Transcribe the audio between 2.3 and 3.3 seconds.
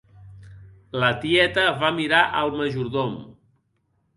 el majordom.